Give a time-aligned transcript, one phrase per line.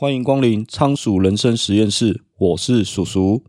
[0.00, 3.44] 欢迎光临仓鼠人生实验室，我是鼠鼠。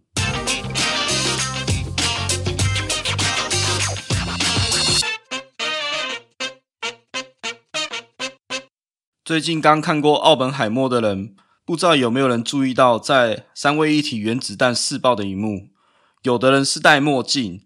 [9.23, 15.69] 最近刚看过《奥本海默》的人，不知道有没有人注意到，在三位一体原子弹试爆的一幕，
[16.23, 17.61] 有的人是戴墨镜，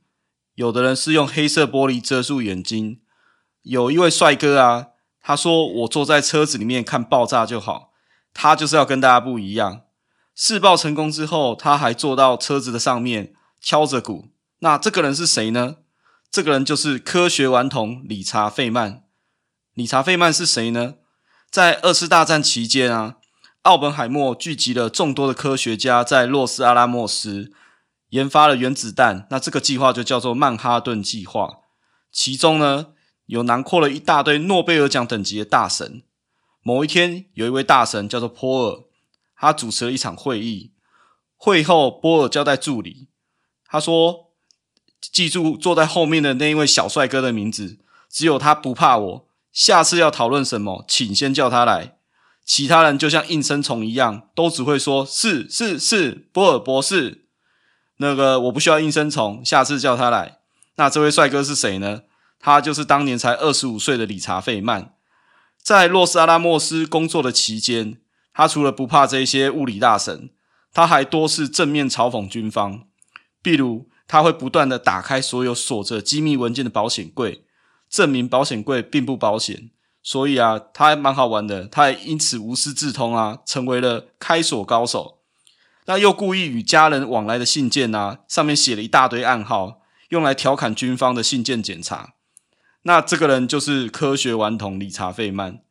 [0.54, 3.00] 有的人是用黑色玻璃遮住眼睛。
[3.64, 4.90] 有一位帅哥啊，
[5.20, 7.94] 他说：“我坐在车子里面看爆炸就好。”
[8.36, 9.84] 他就是要跟大家不一样。
[10.36, 14.28] 试爆成功之后，他还坐到车子的上面敲着鼓。
[14.60, 15.78] 那这个人是谁呢？
[16.30, 19.04] 这个人就是科学顽童理查·费曼。
[19.74, 20.96] 理查·费曼是谁呢？
[21.50, 23.16] 在二次大战期间啊，
[23.62, 27.54] 奥本海默聚集了众多的科学家，在洛斯阿拉莫斯
[28.10, 29.26] 研发了原子弹。
[29.30, 31.60] 那这个计划就叫做曼哈顿计划。
[32.12, 32.88] 其中呢，
[33.28, 36.04] 有囊括了一大堆诺贝尔奖等级的大神。
[36.68, 38.84] 某一天，有一位大神叫做波尔，
[39.36, 40.72] 他主持了一场会议。
[41.38, 43.10] 会后，波尔交代助理，
[43.68, 44.32] 他说
[45.00, 47.78] ：“记住坐在后面的那一位小帅哥的名字，
[48.10, 49.28] 只有他不怕我。
[49.54, 52.00] 下次要讨论什么，请先叫他来。
[52.44, 57.28] 其他人就像应声虫一样，都只会说‘是是是，波尔博士’。
[57.98, 60.40] 那个我不需要应声虫，下次叫他来。
[60.78, 62.02] 那这位帅哥是谁呢？
[62.40, 64.94] 他就是当年才二十五岁的理查·费曼。”
[65.66, 67.98] 在洛斯阿拉莫斯工作的期间，
[68.32, 70.30] 他除了不怕这些物理大神，
[70.72, 72.84] 他还多次正面嘲讽军方。
[73.42, 77.46] 比如，他会不断的打开所有锁着机密文件的保险柜，
[77.90, 79.72] 证明保险柜并不保险。
[80.04, 85.18] 所以啊，他还蛮好玩的，他也因此无师自通啊，成为了开锁高手。
[85.88, 92.14] 那又故意与家人往来的信件啊，上面写了一大堆暗号，用来调侃军方的信件检查。
[92.88, 95.62] 那这个人就是科学顽童理查·费曼。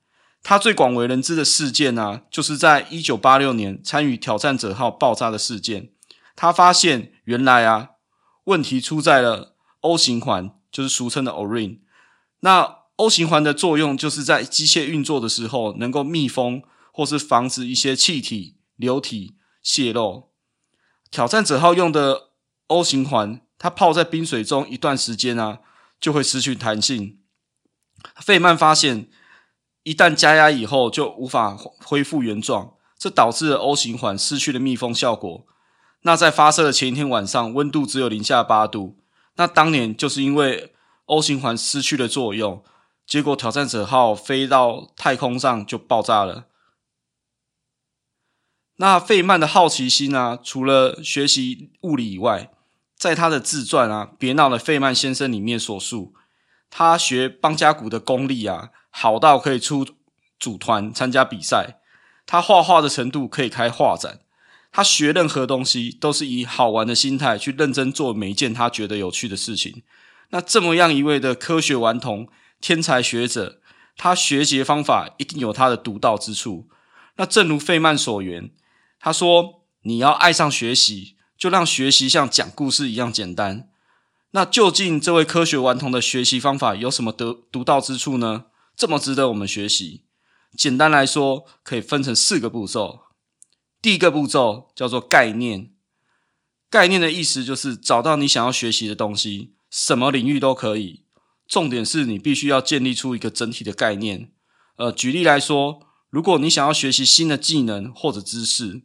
[0.42, 5.90] 他最广为人知的事件呢、啊，就是在一九八六年参与挑战者号爆炸的事件。
[6.34, 7.90] 他发现原来啊，
[8.44, 11.78] 问题出在了 O 型环，就是俗称的 O-ring。
[12.40, 16.62] 那 O 型环的作用就是在机械运作的时候，能够密封
[16.92, 20.30] 或是防止一些气体、流体泄漏。
[21.12, 22.30] 挑战者号用的
[22.66, 25.60] O 型环，它泡在冰水中一段时间啊。
[26.04, 27.18] 就会失去弹性。
[28.16, 29.08] 费曼发现，
[29.84, 35.46] 一旦加压以后就无法恢复原状，这导致了 O 型环失去了密封效果。
[36.02, 38.98] 那在发射的前一天晚上，温度只有零下八度。
[39.36, 40.74] 那当年就是因为
[41.06, 42.62] O 型环失去了作用，
[43.06, 46.48] 结果挑战者号飞到太空上就爆炸了。
[48.76, 52.50] 那费曼的好奇心啊，除了学习物理以外，
[53.04, 56.14] 在他的自传啊，《别闹了，费曼先生》里面所述，
[56.70, 59.86] 他学邦加鼓的功力啊，好到可以出
[60.40, 61.80] 组团参加比赛。
[62.24, 64.20] 他画画的程度可以开画展。
[64.72, 69.82] 他学任何东西都是以好玩的心态去认真做每一件他觉得有趣的事情。
[70.30, 72.26] 那这么样一位的科学顽童、
[72.62, 73.60] 天才学者，
[73.98, 76.70] 他学习方法一定有他的独到之处。
[77.16, 78.50] 那正如费曼所言，
[78.98, 83.68] 他说：“你要爱上学习。”就让学习像讲故事一样简单。
[84.30, 88.46] 那究竟这位科学顽童的学习方法有什么独独到之处呢？
[88.77, 90.02] 这么值得我们学习？
[90.56, 93.02] 简单来说，可以分成四个步骤。
[93.80, 95.70] 第一个步骤叫做概念。
[96.70, 101.05] 概念的意思就是找到你想要学习的东西，什么领域都可以。
[101.46, 104.33] 重点是你必须要建立出一个整体的概念。
[104.77, 108.83] 呃，举例来说，如果你想要学习新的技能或者知识。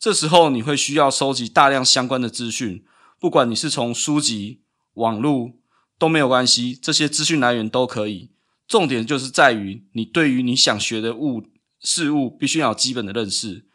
[0.00, 2.82] 这时候你会需要收集大量相关的资讯，
[3.20, 4.62] 不管你是从书籍、
[4.94, 5.50] 网络
[5.98, 8.30] 都没有关系，这些资讯来源都可以。
[8.66, 11.42] 重点就是在于你对于你想学的物
[11.80, 13.66] 事物必须要有基本的认识。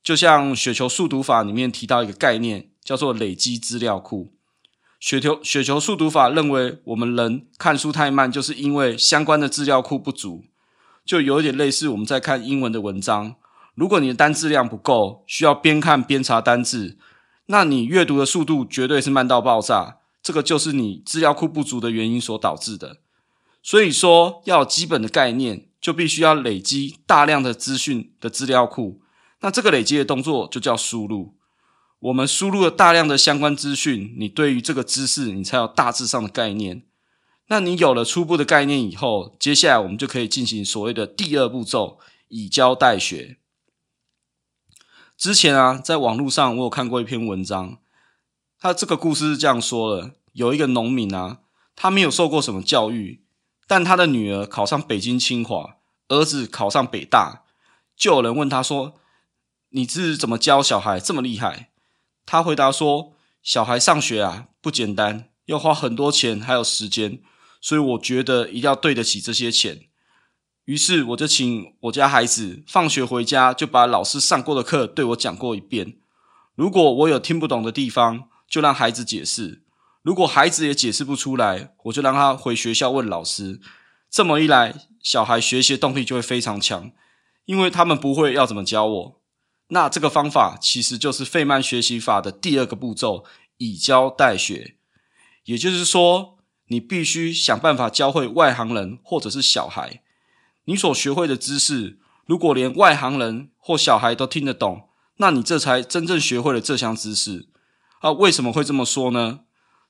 [0.00, 4.32] 就像雪球速读法里面提到一个概念，叫做累积资料库。
[5.00, 10.44] 雪球雪球速读法认为，我们人看书太慢，就是因为相关的资料库不足，
[11.04, 13.34] 就有点类似我们在看英文的文章。
[13.74, 16.96] 如果你的单字量不够，需要边看边查单字，
[17.46, 19.98] 那你阅读的速度绝对是慢到爆炸。
[20.22, 22.98] 这个就是你资料库不足的原因所导致的。
[23.62, 29.02] 所以说，要有基本的概念，就必须要累积大量的资讯的资料库。
[29.40, 31.34] 那这个累积的动作就叫输入。
[32.00, 36.82] 我们输入了大量的相关资讯，你对于这个知识，你才有大致上的概念。
[37.48, 41.98] 那你有了初步的概念以后，接下来我们就可以进行所谓的第二步骤，
[42.28, 43.36] 以教代学。
[45.16, 47.78] 之前啊，在网络上我有看过一篇文章，
[48.58, 51.38] 他这个故事是这样说的：有一个农民啊，
[51.76, 53.22] 他没有受过什么教育，
[53.66, 55.76] 但他的女儿考上北京清华，
[56.08, 57.44] 儿子考上北大，
[57.96, 58.94] 就有人问他说
[59.70, 61.70] ：“你是怎么教小孩这么厉害？”
[62.26, 63.12] 他回答说
[63.42, 67.20] ：“小孩上学啊，不简单，要花很多钱还有时间，
[67.60, 69.82] 所以我觉得一定要对得起这些钱。”
[70.64, 75.98] 于是我就请我家孩子放学回家就把老师上过的课对我讲过一遍。
[76.54, 79.60] 如果我有听不懂的地方，就让孩子解释；
[80.02, 83.60] 如果孩子也解释不出来，我就让他回学校问老师。
[84.08, 86.92] 这么一来，小孩学习动力就会非常强，
[87.44, 89.20] 因为他们不会要怎么教我。
[89.68, 93.24] 那这个方法其实就是费曼学习法的第二个步骤：
[93.56, 94.76] 以教代学。
[95.44, 96.38] 也就是说，
[96.68, 100.02] 你必须想办法教会外行人或者是小孩。
[100.64, 104.88] 你所学会的知识，如果连外行人或小孩都听得懂，
[105.18, 107.48] 那你这才真正学会了这项知识。
[108.00, 109.40] 啊，为什么会这么说呢？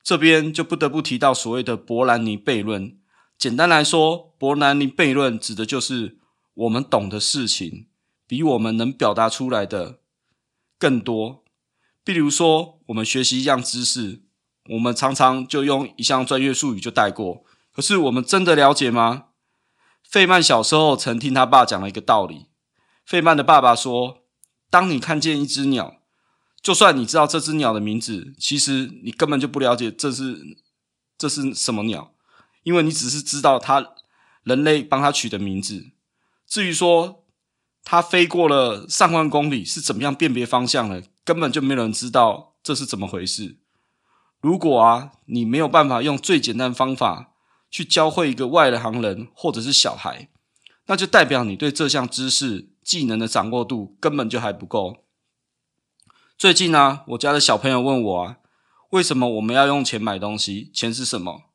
[0.03, 2.97] 这边就不得不提到所谓的伯兰尼悖论。
[3.37, 6.17] 简单来说，伯兰尼悖论指的就是
[6.53, 7.87] 我们懂的事情
[8.27, 9.99] 比我们能表达出来的
[10.77, 11.43] 更多。
[12.03, 14.21] 比如说，我们学习一样知识，
[14.69, 17.43] 我们常常就用一项专业术语就带过，
[17.73, 19.25] 可是我们真的了解吗？
[20.15, 22.45] 费曼小时候曾听他爸讲了一个道理。
[23.05, 24.19] 费曼的爸爸说
[24.71, 25.97] ：“当你看见一只鸟，
[26.61, 30.57] 就算你知道这只鸟的名字，其实你根本就不了解这是
[31.17, 32.13] 这是什么鸟，
[32.63, 33.89] 因为你只是知道它
[34.43, 35.87] 人类帮它取的名字。
[36.47, 37.25] 至于说
[37.83, 43.57] 它飞过了上万公里是怎么样辨别方向的，根本就没有人知道这是怎么回事。
[44.39, 47.31] 如果啊，你没有办法用最简单方法。”
[47.75, 50.29] 去教会一个外行人或者是小孩，
[50.85, 55.03] 那就代表你对这项知识技能的掌握度根本就还不够。
[56.37, 58.37] 最近呢、啊，我家的小朋友问我啊，
[58.91, 60.71] 为什么我们要用钱买东西？
[60.73, 61.49] 钱是什么？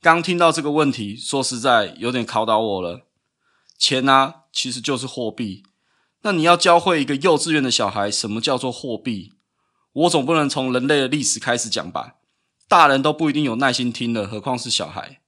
[0.00, 3.06] 刚听到这个问题，说实在有点考倒我了。
[3.78, 5.62] 钱啊，其实就是货币。
[6.22, 9.34] 那你要教会一个幼稚园的小孩什么叫做货币？
[9.92, 12.16] 我总不能从人类的历史开始讲吧？
[12.66, 15.20] 大人都不一定有耐心听了，何况是小孩。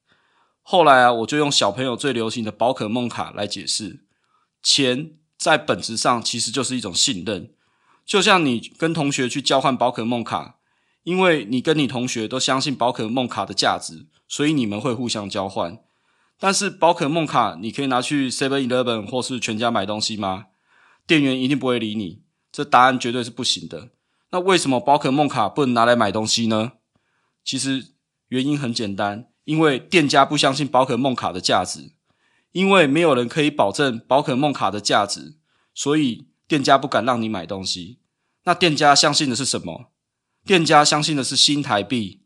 [0.66, 4.06] 后来啊，我就用小朋友最流行的宝可梦卡来解释，
[4.62, 7.52] 钱在本质上其实就是一种信任，
[8.06, 10.56] 就像你跟同学去交换宝可梦卡，
[11.02, 15.78] 因为你跟你同学都相信宝可梦卡的价值，所以你们会互相交换。
[16.40, 20.46] 但是宝可梦卡你可以拿去 Seven Eleven 或是全家买东西吗？
[21.06, 23.90] 店员一定不会理你，这答案绝对是不行的。
[24.30, 26.72] 那为什么宝可梦卡不能拿来买东西呢？
[27.44, 27.88] 其实
[28.28, 29.26] 原因很简单。
[29.44, 31.92] 因为店家不相信宝可梦卡的价值，
[32.52, 35.36] 因为没有人可以保证宝可梦卡的价值，
[35.74, 37.98] 所以店家不敢让你买东西。
[38.44, 39.90] 那店家相信的是什么？
[40.44, 42.20] 店家相信的是新台币。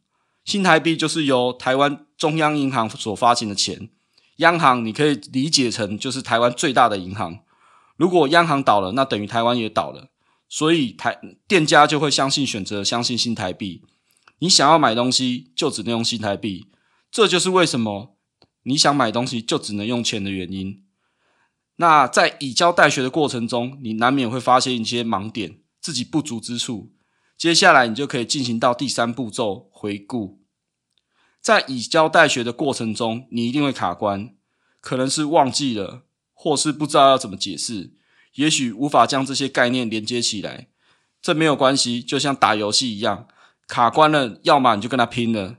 [0.45, 3.91] 新台币就是由台湾中央银行所发行的钱。
[4.37, 7.41] 央行你可以理解成就是台湾最大的银行。
[7.97, 10.09] 如果央行倒了，那等于台湾也倒了。
[10.49, 13.83] 所以台店家就会相信，选择相信新台币。
[14.39, 16.69] 你想要买东西，就只能用新台币。
[17.11, 18.17] 这就是为什么
[18.65, 20.85] 你想买东西就只能用钱的原因。
[21.77, 26.93] 那在以教代学的过程中，你难免会发现一些盲点，自己不足之处。
[27.37, 30.43] 接下来你就可以进行到第三步骤回顾。
[31.41, 34.35] 在以教代学的过程中，你一定会卡关，
[34.81, 36.03] 可能是忘记了，
[36.35, 37.95] 或是不知道要怎么解释，
[38.35, 40.69] 也许无法将这些概念连接起来。
[41.23, 43.29] 这没有关系，就像打游戏一样，
[43.69, 45.59] 卡关了，要么你就跟他拼了。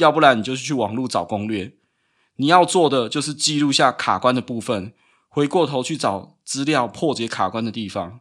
[0.00, 1.74] 要不然你就是去网络找攻略。
[2.36, 4.94] 你要做的就是记录下卡关的部分，
[5.28, 8.20] 回过头去找资料破解卡关的地方。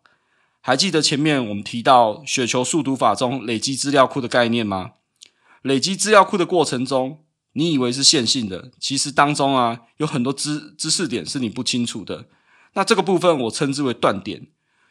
[0.59, 4.91] 还记得前面我们提到雪球速读法中累积资料库的概念吗？
[5.62, 7.19] 累积资料库的过程中，
[7.53, 12.25] 你以为是线性的，其实当中啊有很多知知识点是你不清楚的。
[12.74, 14.48] 那这个部分我称之为断点，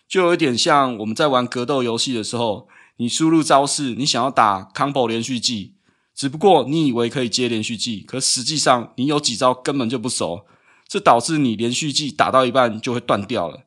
[0.09, 2.67] 就有一点像我们在玩格斗游戏的时候，
[2.97, 5.75] 你输入招式，你想要打 combo 连续技。
[6.19, 10.45] 只不过你以为可以接连续技，可实际上你有几招根本就不熟，
[10.89, 13.63] 这导致你连续技打到一半就会断掉了。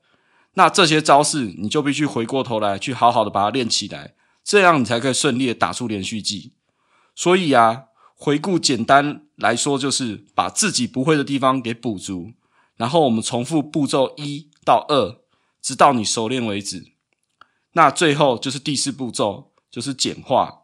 [0.55, 6.51] 那这些招式你就必须回过头来去好好的把它练起来，这样你才可以顺利的打出连续技。
[7.15, 7.83] 所以啊，
[8.15, 12.33] 回顾简单来说就是把自己不会的地方给补足，
[12.75, 15.21] 然后我们重复步骤一到二，
[15.61, 16.91] 直到你熟练为止。
[17.71, 20.60] 那最后就是第四步骤，就是简化。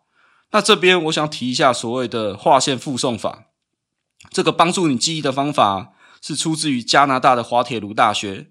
[0.57, 3.49] 那这边我想提一下所谓的划线复诵法，
[4.31, 8.47] 这个帮助你记忆的方法是出自于加拿大的滑铁卢大学。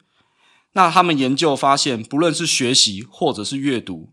[0.74, 4.12] 那他们研究发现，不论是学习或者是阅读，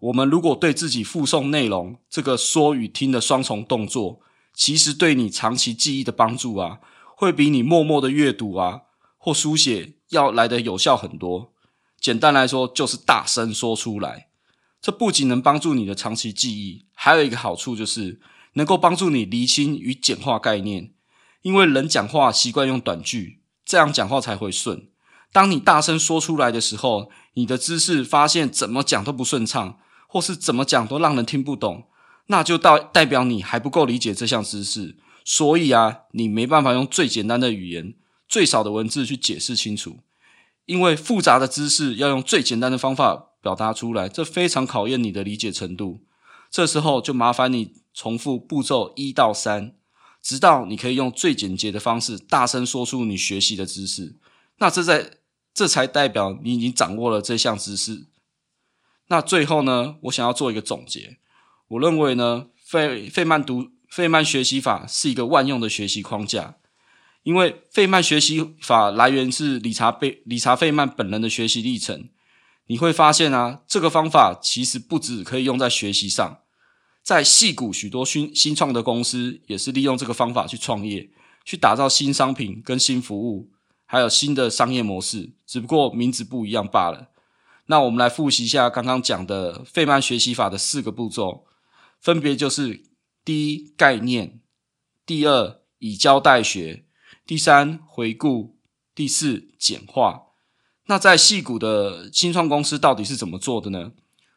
[0.00, 4.20] 我们如果对自己复诵内容，这个说与听的双重动作，
[4.52, 6.80] 其实对你长期记忆的帮助啊，
[7.16, 8.82] 会比你默默的阅读啊
[9.16, 11.50] 或书写要来得有效很多。
[11.98, 14.28] 简单来说就是大声说出来。
[14.82, 18.20] 这不仅能帮助你的长期记忆，还有一个好处就是
[18.54, 20.90] 能够帮助你厘清与简化概念。
[21.42, 24.88] 因为人讲话习惯用短句，这样讲话才会顺。
[25.32, 31.84] 当你大声说出来的时候，你的姿势发现怎么讲都不顺畅，或是怎么讲都让人听不懂，
[32.26, 34.98] 那就代代表你还不够理解这项知识。
[35.24, 37.94] 所以啊，你没办法用最简单的语言、
[38.28, 40.00] 最少的文字去解释清楚。
[40.66, 46.00] 因为复杂的知识要用最简单的方法表达出来，这非常考验你的理解程度。
[46.50, 49.74] 这时候就麻烦你重复步骤一到三，
[50.22, 54.16] 直到你可以用最简洁的方式大声说出你学习的知识。
[54.58, 55.18] 那这在
[55.52, 58.06] 这才代表你已经掌握了这项知识。
[59.08, 61.18] 那最后呢，我想要做一个总结。
[61.68, 66.56] 我认为呢，费费曼读费曼学习法是一个万用的学习框架。
[67.22, 72.08] 因为费曼学习法来源是理查贝理查费曼本人的学习历程，
[72.72, 76.38] 你会发现啊，这个方法其实不只可以用在学习上，
[77.02, 81.10] 在矽谷许多新新创的公司也是利用这个方法去创业，
[81.44, 83.50] 去打造新商品跟新服务，
[83.84, 87.10] 还有新的商业模式，只不过名字不一样罢了。
[87.66, 91.44] 那我们来复习一下刚刚讲的费曼学习法的四个步骤，
[92.00, 92.86] 分别就是：
[93.22, 94.40] 第一，概念；
[95.04, 96.86] 第二，以教代学。
[97.26, 98.56] 第三，回顾；
[98.94, 100.31] 第四，简化。
[100.92, 103.92] 那在戏谷的新创公司到底是怎么做的呢？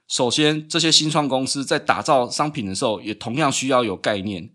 [0.08, 4.52] 首先，这些新创公司在打造商品的时候，也同样需要有概念。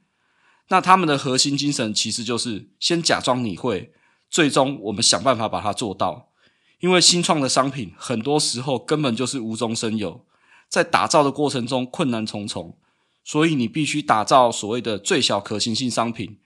[0.69, 3.92] 那他们的核心精神其实就是先假装你会，
[4.30, 6.30] 最终我们想办法把它做到。
[6.78, 10.25] 因为新创的商品很多时候根本就是无中生有，
[10.71, 12.78] 在打造的过程中困难重重，
[13.23, 16.38] 所以你必须打造所谓的最小可行性商品。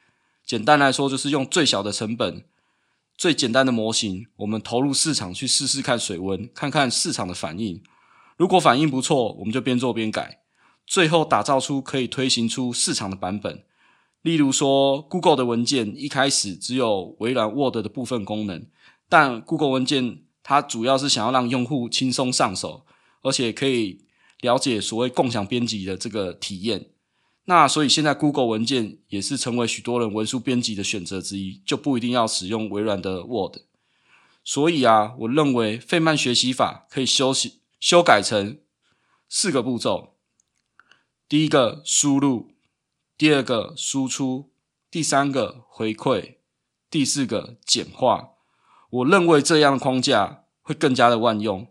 [0.45, 2.45] 简单来说，就是用最小的成本、
[3.17, 7.83] 最简单的模型，我们投入市场去试试看水温，看看市场的反应。
[8.37, 10.41] 如果反应不错，我们就边做边改，
[10.87, 13.65] 最后打造出可以推行出市场的版本。
[14.23, 18.67] 例如说，Google 的文件一开始只有微软 Word 的部分功能，
[19.09, 22.85] 但 Google 文件它主要是想要让用户轻松上手，
[23.23, 24.07] 而且可以
[24.41, 26.87] 了解所谓共享编辑的这个体验。
[27.47, 33.59] 那所以现在 Google 文件也是成为许多人文书编辑的选择之一，就不一定要使用微软的 Word。
[34.43, 38.59] 所以啊，我认为费曼学习法可以修习修改成
[39.29, 40.15] 四个步骤：
[41.29, 42.51] 第一个输入，
[43.19, 44.51] 第二个输出，
[44.91, 46.37] 第三个回馈，
[46.91, 48.31] 第四个简化。
[48.89, 51.67] 我认为这样的框架会更加的万用，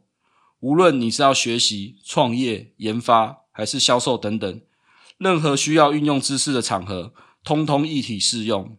[0.59, 4.61] 无论你是要学习、创业、研发还是销售等等。
[5.23, 7.13] 任何需要运用知识的场合，
[7.45, 8.77] 通通一体适用。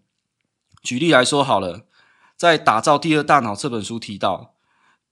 [0.82, 1.86] 举例来说好了，
[2.36, 4.54] 在《打造第二大脑》这本书提到，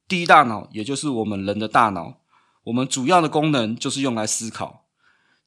[0.06, 2.20] 第一大脑也就是我们人的大脑，
[2.64, 4.84] 我们主要的功能就是用来思考，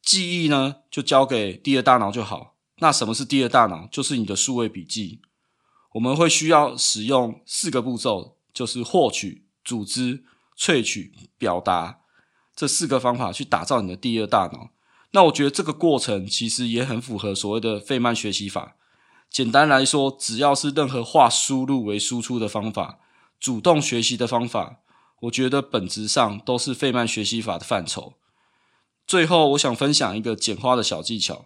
[0.01, 2.56] 记忆呢就交给第二大脑就好。
[2.80, 3.88] 那什么是第二大脑？
[3.92, 5.22] 就是你的数位笔记。
[5.92, 10.25] 我们会需要使用四个步骤，就是获取、组织、
[10.58, 12.00] 萃取、表达
[12.56, 14.72] 这四个方法去打造你的第二大脑。
[15.16, 18.76] 那我觉得这个过程其实也很符合所谓的费曼学习法。
[19.30, 23.00] 简单来说，只要是任何化输入为输出的方法，
[23.40, 24.82] 主动学习的方法，
[25.22, 28.16] 我觉得本质上都是费曼学习法的范畴。
[29.08, 31.46] 最后，我想分享一个简化的小技巧。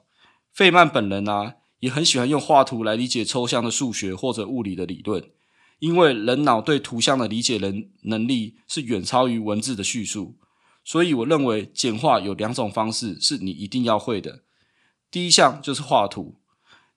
[0.51, 5.23] 费曼本人啊，也很喜欢用画图来理解抽象的数学或者物理的理论，
[5.77, 10.37] 因为人脑对图像的理解能能力是远超于文字的叙述。
[10.89, 14.41] 所以我认为简化有两种方式是你一定要会的。
[15.11, 16.39] 第一项就是画图。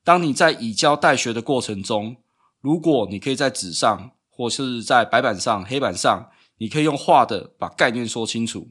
[0.02, 2.16] 当你在以教代学的过程中，
[2.62, 8.70] 如果你可以在纸上或是在白板上、黑板上，你可以用画的把概念说清楚。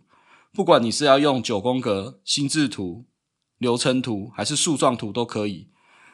[0.52, 3.06] 不管你是要用九宫格、心智图、
[3.60, 5.70] 流程图还是树状图都可以。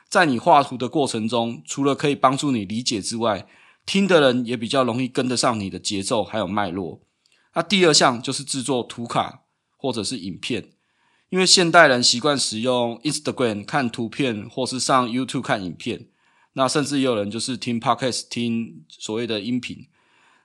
[0.09, 3.47] 在你画图的过程中，除了可以帮助你理解之外，
[3.85, 7.06] 听的人也比较容易跟得上你的节奏还有脉络。
[7.57, 9.41] 那第二项就是制作图卡
[9.77, 10.69] 或者是影片，
[11.29, 16.05] 因为现代人习惯使用 Instagram 看图片，或是上 YouTube 看影片，
[16.53, 19.87] 那甚至也有人就是听 Podcast 听所谓的音频。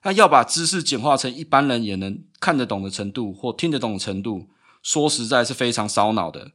[0.05, 4.49] 那要把知识简化成一般人也能看得懂的程度或听得懂的程度，
[4.83, 6.53] 说实在是非常烧脑的。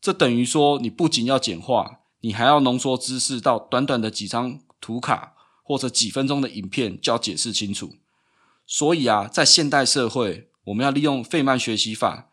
[0.00, 7.96] 这等于说你不仅要简化，你还要浓缩知识到短短的几张图卡或者几分钟的影片，就要解释清楚。
[8.70, 12.28] 所以啊，在现代社会，我们要利用费曼学习法，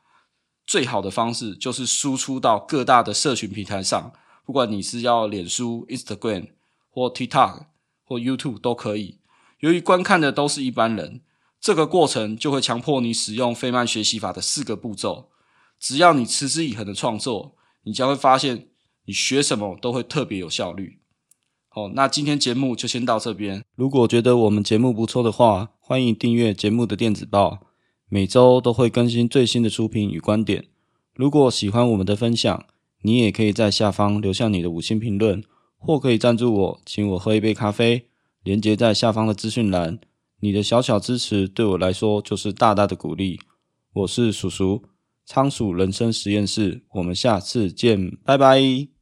[0.67, 4.11] 最好的方式就是输出到各大的社群平台上。
[4.45, 6.49] 不管你是要脸书、Instagram
[6.89, 7.67] 或 TikTok
[8.03, 9.19] 或 YouTube 都可以。
[9.59, 11.21] 由于观看的都是一般人，
[11.61, 15.29] 这个过程就会强迫你使用费曼学习法的四个步骤。
[15.79, 18.67] 只要你持之以恒的创作，你将会发现
[19.05, 20.99] 你学什么都会特别有效率。
[21.69, 23.63] 好，那今天节目就先到这边。
[23.75, 27.59] 如果觉得我们节目不错的话，欢迎订阅节目的电子报，
[28.09, 30.65] 每周都会更新最新的书评与观点。
[31.13, 32.65] 如果喜欢我们的分享，
[33.03, 35.43] 你也可以在下方留下你的五星评论，
[35.77, 38.07] 或可以赞助我，请我喝一杯咖啡，
[38.41, 39.99] 连接在下方的资讯栏。
[40.39, 43.39] 你的小小支持对我来说就是大大的鼓励。
[43.93, 44.81] 我是鼠鼠，
[45.27, 48.94] 仓鼠人生实验室，我们下次见，拜拜。